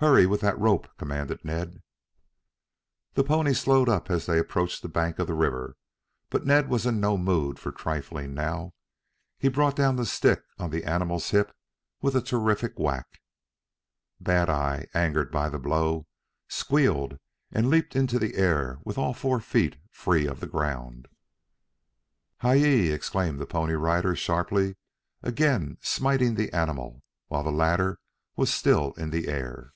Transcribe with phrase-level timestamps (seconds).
[0.00, 1.82] "Hurry with that rope!" commanded Ned.
[3.14, 5.76] The pony slowed up as they approached the bank of the river,
[6.30, 8.74] but Ned was in no mood for trifling now.
[9.40, 11.52] He brought down the stick on the animal's hip
[12.00, 13.20] with a terrific whack.
[14.20, 16.06] Bad eye angered by the blow,
[16.46, 17.18] squealed
[17.50, 21.08] and leaped into the air with all four feet free of the ground.
[22.38, 24.76] "Hi yi!" exclaimed the Pony Rider sharply,
[25.24, 27.98] again smiting the animal while the latter
[28.36, 29.72] was still in the air.